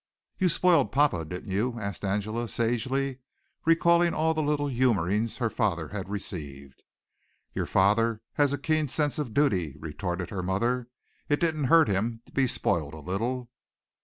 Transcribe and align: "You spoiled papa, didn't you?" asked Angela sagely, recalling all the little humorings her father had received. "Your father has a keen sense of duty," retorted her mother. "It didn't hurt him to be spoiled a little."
"You 0.39 0.49
spoiled 0.49 0.91
papa, 0.91 1.23
didn't 1.25 1.51
you?" 1.51 1.79
asked 1.79 2.03
Angela 2.03 2.49
sagely, 2.49 3.19
recalling 3.65 4.15
all 4.15 4.33
the 4.33 4.41
little 4.41 4.65
humorings 4.67 5.37
her 5.37 5.51
father 5.51 5.89
had 5.89 6.09
received. 6.09 6.81
"Your 7.53 7.67
father 7.67 8.23
has 8.33 8.51
a 8.51 8.57
keen 8.57 8.87
sense 8.87 9.19
of 9.19 9.35
duty," 9.35 9.75
retorted 9.79 10.31
her 10.31 10.41
mother. 10.41 10.87
"It 11.29 11.39
didn't 11.39 11.65
hurt 11.65 11.87
him 11.87 12.21
to 12.25 12.31
be 12.31 12.47
spoiled 12.47 12.95
a 12.95 12.99
little." 12.99 13.51